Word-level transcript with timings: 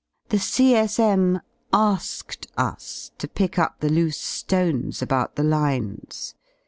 The 0.29 0.39
C.S.M. 0.39 1.41
"asked" 1.71 2.47
us 2.57 3.11
to 3.19 3.27
pick 3.27 3.59
up 3.59 3.81
the 3.81 3.89
loose 3.89 4.43
^ones 4.45 4.99
about 4.99 5.35
the 5.35 5.43
lines. 5.43 6.33